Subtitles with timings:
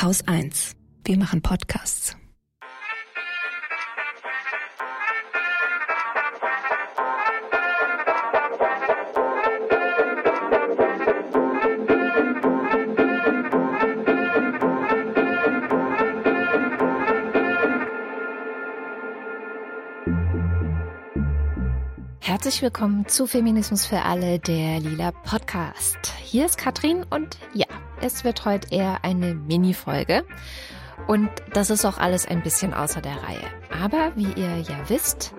[0.00, 0.76] Haus 1.
[1.04, 2.16] Wir machen Podcasts.
[22.20, 25.98] Herzlich willkommen zu Feminismus für alle, der Lila Podcast.
[26.22, 27.66] Hier ist Katrin und ja,
[28.00, 30.24] es wird heute eher eine Mini-Folge.
[31.06, 33.44] Und das ist auch alles ein bisschen außer der Reihe.
[33.70, 35.32] Aber wie ihr ja wisst,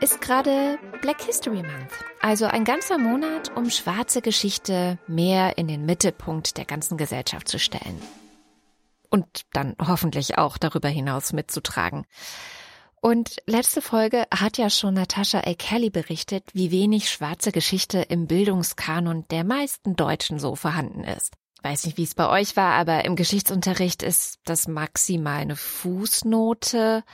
[0.00, 1.92] ist gerade Black History Month.
[2.20, 7.58] Also ein ganzer Monat, um schwarze Geschichte mehr in den Mittelpunkt der ganzen Gesellschaft zu
[7.58, 8.00] stellen.
[9.10, 12.06] Und dann hoffentlich auch darüber hinaus mitzutragen.
[13.00, 15.54] Und letzte Folge hat ja schon Natascha A.
[15.54, 21.36] Kelly berichtet, wie wenig schwarze Geschichte im Bildungskanon der meisten Deutschen so vorhanden ist.
[21.62, 27.04] Weiß nicht, wie es bei euch war, aber im Geschichtsunterricht ist das maximal eine Fußnote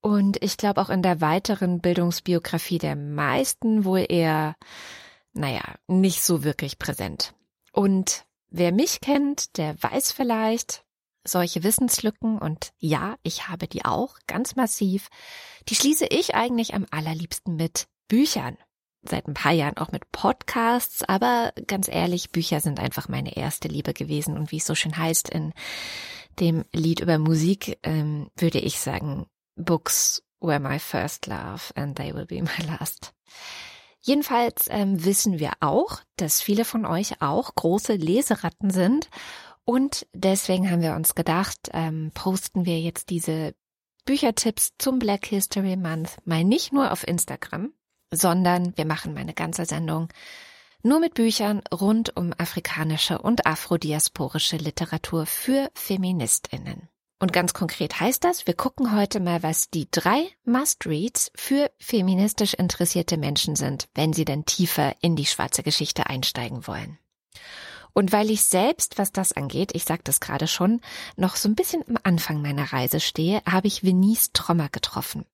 [0.00, 4.56] und ich glaube auch in der weiteren Bildungsbiografie der meisten wohl eher,
[5.32, 7.34] naja, nicht so wirklich präsent.
[7.72, 10.84] Und wer mich kennt, der weiß vielleicht,
[11.26, 15.08] solche Wissenslücken und ja, ich habe die auch ganz massiv,
[15.68, 18.58] die schließe ich eigentlich am allerliebsten mit Büchern.
[19.08, 23.68] Seit ein paar Jahren auch mit Podcasts, aber ganz ehrlich, Bücher sind einfach meine erste
[23.68, 25.52] Liebe gewesen und wie es so schön heißt in
[26.40, 32.14] dem Lied über Musik, ähm, würde ich sagen, Books were my first love and they
[32.14, 33.12] will be my last.
[34.00, 39.08] Jedenfalls ähm, wissen wir auch, dass viele von euch auch große Leseratten sind
[39.64, 43.54] und deswegen haben wir uns gedacht, ähm, posten wir jetzt diese
[44.04, 47.72] Büchertipps zum Black History Month mal nicht nur auf Instagram,
[48.16, 50.08] sondern wir machen meine ganze Sendung
[50.82, 56.90] nur mit Büchern rund um afrikanische und afrodiasporische Literatur für Feministinnen.
[57.18, 62.52] Und ganz konkret heißt das, wir gucken heute mal, was die drei Must-Reads für feministisch
[62.52, 66.98] interessierte Menschen sind, wenn sie denn tiefer in die schwarze Geschichte einsteigen wollen.
[67.94, 70.80] Und weil ich selbst, was das angeht, ich sagte es gerade schon,
[71.16, 75.24] noch so ein bisschen am Anfang meiner Reise stehe, habe ich Venice Trommer getroffen.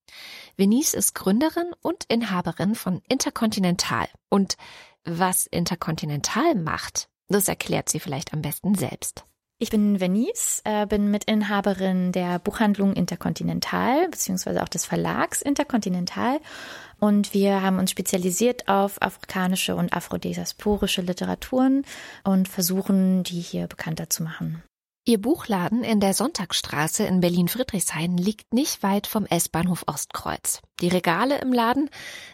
[0.57, 4.09] Venice ist Gründerin und Inhaberin von Intercontinental.
[4.29, 4.59] Und
[5.05, 9.25] was Intercontinental macht, das erklärt sie vielleicht am besten selbst.
[9.63, 16.41] Ich bin Venice, äh, bin Mitinhaberin der Buchhandlung Intercontinental, beziehungsweise auch des Verlags Intercontinental
[16.99, 21.85] und wir haben uns spezialisiert auf afrikanische und afrodiasporische Literaturen
[22.25, 24.63] und versuchen, die hier bekannter zu machen.
[25.05, 30.61] Ihr Buchladen in der Sonntagsstraße in Berlin-Friedrichshain liegt nicht weit vom S-Bahnhof Ostkreuz.
[30.81, 31.89] Die Regale im Laden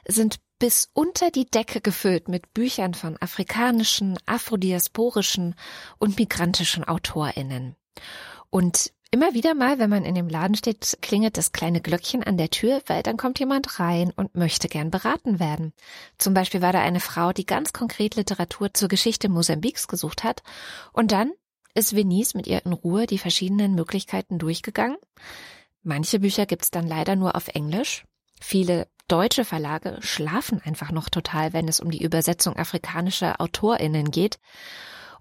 [0.06, 5.54] sind bis unter die Decke gefüllt mit Büchern von afrikanischen, afrodiasporischen
[5.98, 7.76] und migrantischen AutorInnen.
[8.50, 12.36] Und Immer wieder mal, wenn man in dem Laden steht, klingelt das kleine Glöckchen an
[12.36, 15.72] der Tür, weil dann kommt jemand rein und möchte gern beraten werden.
[16.18, 20.42] Zum Beispiel war da eine Frau, die ganz konkret Literatur zur Geschichte Mosambiks gesucht hat.
[20.92, 21.32] Und dann
[21.76, 24.96] ist Venice mit ihr in Ruhe die verschiedenen Möglichkeiten durchgegangen.
[25.82, 28.04] Manche Bücher gibt's dann leider nur auf Englisch.
[28.40, 34.38] Viele deutsche Verlage schlafen einfach noch total, wenn es um die Übersetzung afrikanischer AutorInnen geht.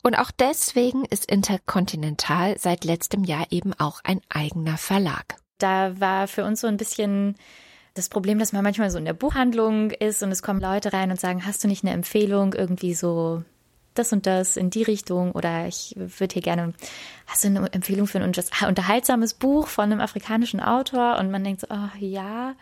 [0.01, 5.35] Und auch deswegen ist Intercontinental seit letztem Jahr eben auch ein eigener Verlag.
[5.57, 7.35] Da war für uns so ein bisschen
[7.95, 11.11] das Problem, dass man manchmal so in der Buchhandlung ist und es kommen Leute rein
[11.11, 13.43] und sagen, hast du nicht eine Empfehlung irgendwie so
[13.95, 16.73] das und das in die Richtung oder ich würde hier gerne,
[17.27, 18.33] hast du eine Empfehlung für ein
[18.67, 22.55] unterhaltsames Buch von einem afrikanischen Autor und man denkt so, oh ja,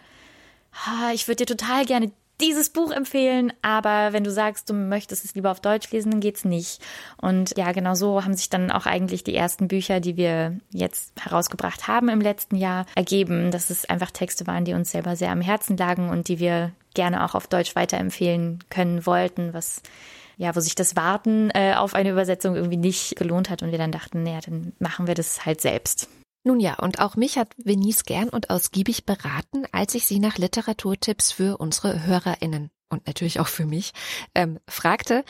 [1.14, 2.12] ich würde dir total gerne
[2.42, 6.20] dieses Buch empfehlen, aber wenn du sagst, du möchtest es lieber auf Deutsch lesen, dann
[6.20, 6.82] geht's nicht.
[7.22, 11.14] Und ja, genau so haben sich dann auch eigentlich die ersten Bücher, die wir jetzt
[11.20, 15.32] herausgebracht haben im letzten Jahr, ergeben, dass es einfach Texte waren, die uns selber sehr
[15.32, 19.82] am Herzen lagen und die wir gerne auch auf Deutsch weiterempfehlen können wollten, was
[20.44, 23.78] ja, wo sich das Warten äh, auf eine Übersetzung irgendwie nicht gelohnt hat und wir
[23.78, 26.10] dann dachten, naja, dann machen wir das halt selbst.
[26.44, 30.38] Nun ja, und auch mich hat Venice gern und ausgiebig beraten, als ich sie nach
[30.38, 33.94] Literaturtipps für unsere HörerInnen und natürlich auch für mich
[34.36, 35.24] ähm, fragte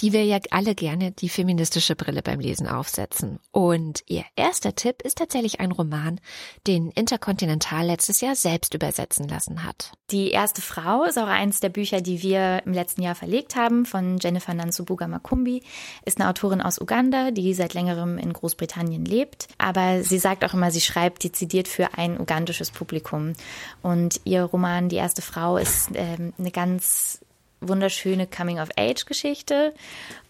[0.00, 3.38] die wir ja alle gerne die feministische Brille beim Lesen aufsetzen.
[3.50, 6.20] Und ihr erster Tipp ist tatsächlich ein Roman,
[6.66, 9.92] den Intercontinental letztes Jahr selbst übersetzen lassen hat.
[10.10, 13.84] Die erste Frau ist auch eins der Bücher, die wir im letzten Jahr verlegt haben,
[13.84, 15.62] von Jennifer Nansubuga Makumbi.
[16.04, 19.48] Ist eine Autorin aus Uganda, die seit längerem in Großbritannien lebt.
[19.58, 23.34] Aber sie sagt auch immer, sie schreibt dezidiert für ein ugandisches Publikum.
[23.82, 27.20] Und ihr Roman Die erste Frau ist ähm, eine ganz
[27.60, 29.74] wunderschöne Coming-of-Age-Geschichte.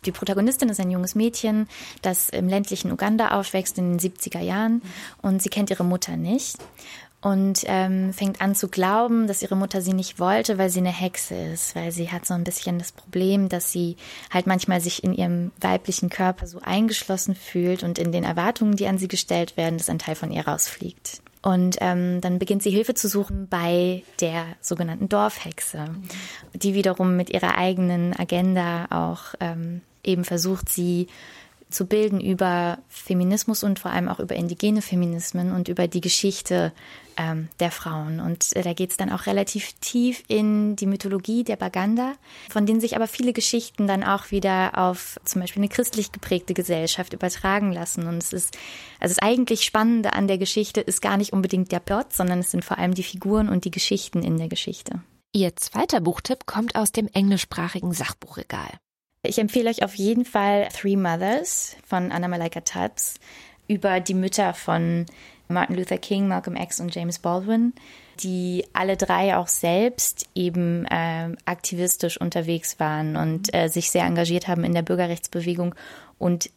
[0.05, 1.69] Die Protagonistin ist ein junges Mädchen,
[2.03, 4.83] das im ländlichen Uganda aufwächst in den 70er Jahren
[5.23, 6.59] und sie kennt ihre Mutter nicht
[7.21, 10.93] und ähm, fängt an zu glauben, dass ihre Mutter sie nicht wollte, weil sie eine
[10.93, 13.97] Hexe ist, weil sie hat so ein bisschen das Problem, dass sie
[14.31, 18.87] halt manchmal sich in ihrem weiblichen Körper so eingeschlossen fühlt und in den Erwartungen, die
[18.87, 21.21] an sie gestellt werden, dass ein Teil von ihr rausfliegt.
[21.43, 25.85] Und ähm, dann beginnt sie Hilfe zu suchen bei der sogenannten Dorfhexe,
[26.53, 31.07] die wiederum mit ihrer eigenen Agenda auch ähm, eben versucht, sie
[31.71, 36.73] zu bilden über Feminismus und vor allem auch über indigene Feminismen und über die Geschichte
[37.19, 38.21] ähm, der Frauen.
[38.21, 42.15] Und äh, da geht es dann auch relativ tief in die Mythologie der Baganda,
[42.49, 46.55] von denen sich aber viele Geschichten dann auch wieder auf zum Beispiel eine christlich geprägte
[46.55, 48.07] Gesellschaft übertragen lassen.
[48.07, 48.57] Und es ist,
[49.01, 52.51] also das eigentlich Spannende an der Geschichte ist gar nicht unbedingt der Plot, sondern es
[52.51, 55.03] sind vor allem die Figuren und die Geschichten in der Geschichte.
[55.33, 58.79] Ihr zweiter Buchtipp kommt aus dem englischsprachigen Sachbuchregal.
[59.23, 63.15] Ich empfehle euch auf jeden Fall Three Mothers von Anna Malaika Tubbs
[63.67, 65.07] über die Mütter von
[65.49, 67.73] Martin Luther King, Malcolm X und James Baldwin,
[68.21, 74.47] die alle drei auch selbst eben äh, aktivistisch unterwegs waren und äh, sich sehr engagiert
[74.47, 75.75] haben in der Bürgerrechtsbewegung
[76.19, 76.51] und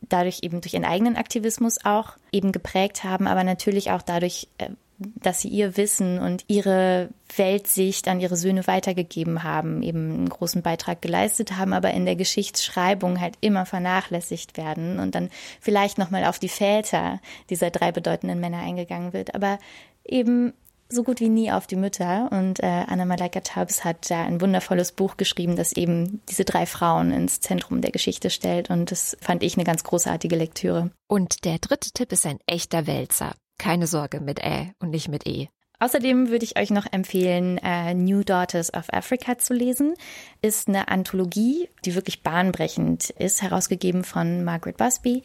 [0.00, 4.70] dadurch eben durch ihren eigenen Aktivismus auch eben geprägt haben, aber natürlich auch dadurch äh,
[5.16, 10.62] dass sie ihr Wissen und ihre Weltsicht an ihre Söhne weitergegeben haben, eben einen großen
[10.62, 15.30] Beitrag geleistet haben, aber in der Geschichtsschreibung halt immer vernachlässigt werden und dann
[15.60, 19.58] vielleicht nochmal auf die Väter dieser drei bedeutenden Männer eingegangen wird, aber
[20.04, 20.52] eben
[20.90, 22.28] so gut wie nie auf die Mütter.
[22.32, 26.66] Und äh, Anna Malaika Tubbs hat da ein wundervolles Buch geschrieben, das eben diese drei
[26.66, 28.70] Frauen ins Zentrum der Geschichte stellt.
[28.70, 30.90] Und das fand ich eine ganz großartige Lektüre.
[31.06, 33.34] Und der dritte Tipp ist ein echter Wälzer.
[33.60, 35.50] Keine Sorge mit Ä und nicht mit E.
[35.80, 39.96] Außerdem würde ich euch noch empfehlen, äh, New Daughters of Africa zu lesen.
[40.40, 45.24] Ist eine Anthologie, die wirklich bahnbrechend ist, herausgegeben von Margaret Busby.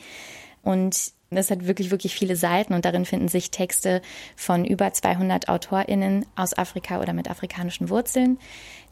[0.63, 4.01] Und es hat wirklich, wirklich viele Seiten und darin finden sich Texte
[4.35, 8.37] von über 200 AutorInnen aus Afrika oder mit afrikanischen Wurzeln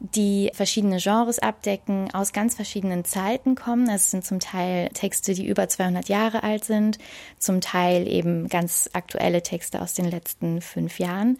[0.03, 3.89] die verschiedene Genres abdecken, aus ganz verschiedenen Zeiten kommen.
[3.89, 6.97] Es sind zum Teil Texte, die über 200 Jahre alt sind,
[7.39, 11.37] zum Teil eben ganz aktuelle Texte aus den letzten fünf Jahren.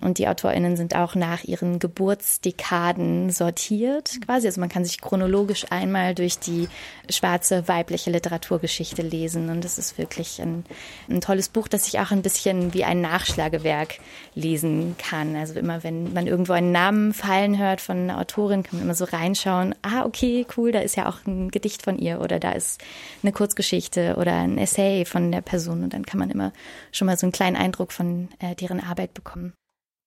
[0.00, 4.46] Und die AutorInnen sind auch nach ihren Geburtsdekaden sortiert, quasi.
[4.46, 6.68] Also man kann sich chronologisch einmal durch die
[7.10, 9.50] schwarze weibliche Literaturgeschichte lesen.
[9.50, 10.64] Und das ist wirklich ein,
[11.10, 13.98] ein tolles Buch, das sich auch ein bisschen wie ein Nachschlagewerk
[14.34, 15.36] lesen kann.
[15.36, 18.94] Also immer, wenn man irgendwo einen Namen fallen hört von einer Autorin, kann man immer
[18.94, 22.52] so reinschauen, ah, okay, cool, da ist ja auch ein Gedicht von ihr oder da
[22.52, 22.82] ist
[23.22, 26.52] eine Kurzgeschichte oder ein Essay von der Person und dann kann man immer
[26.92, 29.52] schon mal so einen kleinen Eindruck von äh, deren Arbeit bekommen.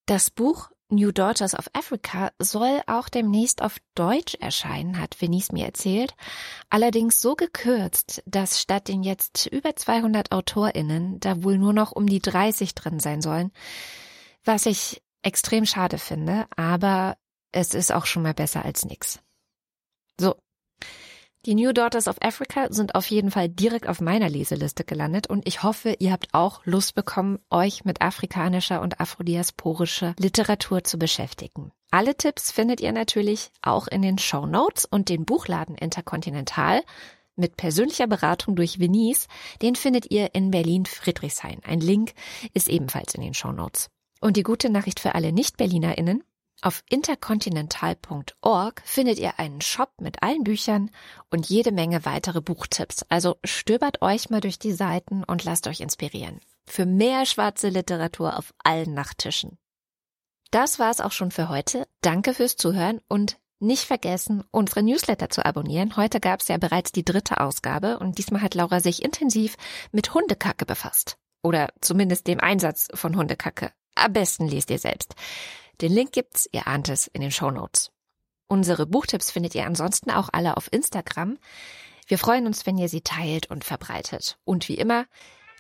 [0.05, 5.65] Das Buch New Daughters of Africa soll auch demnächst auf Deutsch erscheinen, hat Venice mir
[5.65, 6.15] erzählt.
[6.71, 12.07] Allerdings so gekürzt, dass statt den jetzt über 200 AutorInnen da wohl nur noch um
[12.07, 13.51] die 30 drin sein sollen.
[14.43, 17.17] Was ich extrem schade finde, aber
[17.51, 19.19] es ist auch schon mal besser als nix.
[20.19, 20.35] So.
[21.45, 25.47] Die New Daughters of Africa sind auf jeden Fall direkt auf meiner Leseliste gelandet und
[25.47, 31.71] ich hoffe, ihr habt auch Lust bekommen, euch mit afrikanischer und afrodiasporischer Literatur zu beschäftigen.
[31.91, 36.83] Alle Tipps findet ihr natürlich auch in den Show Notes und den Buchladen Interkontinental
[37.37, 39.27] mit persönlicher Beratung durch Venice,
[39.61, 41.61] den findet ihr in Berlin Friedrichshain.
[41.63, 42.13] Ein Link
[42.53, 43.89] ist ebenfalls in den Show Notes.
[44.19, 46.21] Und die gute Nachricht für alle Nicht-BerlinerInnen,
[46.61, 50.91] auf intercontinental.org findet ihr einen Shop mit allen Büchern
[51.29, 53.05] und jede Menge weitere Buchtipps.
[53.09, 56.39] Also stöbert euch mal durch die Seiten und lasst euch inspirieren.
[56.67, 59.57] Für mehr schwarze Literatur auf allen Nachttischen.
[60.51, 61.87] Das war's auch schon für heute.
[62.01, 65.95] Danke fürs Zuhören und nicht vergessen, unsere Newsletter zu abonnieren.
[65.97, 69.57] Heute gab's ja bereits die dritte Ausgabe und diesmal hat Laura sich intensiv
[69.91, 71.17] mit Hundekacke befasst.
[71.43, 73.71] Oder zumindest dem Einsatz von Hundekacke.
[73.95, 75.15] Am besten lest ihr selbst.
[75.81, 77.91] Den Link gibt's, ihr ahnt es, in den Show Notes.
[78.47, 81.37] Unsere Buchtipps findet ihr ansonsten auch alle auf Instagram.
[82.07, 84.37] Wir freuen uns, wenn ihr sie teilt und verbreitet.
[84.43, 85.05] Und wie immer,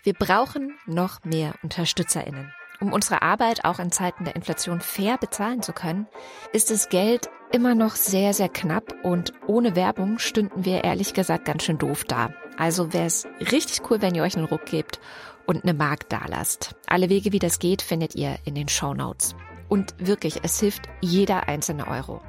[0.03, 2.51] wir brauchen noch mehr UnterstützerInnen.
[2.81, 6.07] Um unsere Arbeit auch in Zeiten der Inflation fair bezahlen zu können,
[6.53, 11.45] ist das Geld immer noch sehr, sehr knapp und ohne Werbung stünden wir ehrlich gesagt
[11.45, 12.33] ganz schön doof da.
[12.57, 14.99] Also wäre es richtig cool, wenn ihr euch einen Ruck gebt
[15.45, 16.75] und eine Mark dalasst.
[16.87, 19.35] Alle Wege, wie das geht, findet ihr in den Show Notes.
[19.69, 22.21] Und wirklich, es hilft jeder einzelne Euro.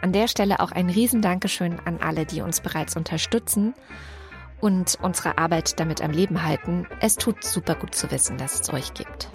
[0.00, 3.74] An der Stelle auch ein Riesendankeschön an alle, die uns bereits unterstützen
[4.60, 6.88] und unsere Arbeit damit am Leben halten.
[7.00, 9.28] Es tut super gut zu wissen, dass es euch gibt.